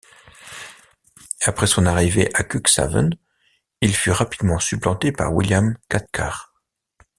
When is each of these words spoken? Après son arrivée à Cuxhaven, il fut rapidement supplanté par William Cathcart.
Après 1.45 1.67
son 1.67 1.85
arrivée 1.85 2.31
à 2.33 2.43
Cuxhaven, 2.43 3.11
il 3.81 3.95
fut 3.95 4.09
rapidement 4.09 4.57
supplanté 4.57 5.11
par 5.11 5.31
William 5.31 5.75
Cathcart. 5.89 6.55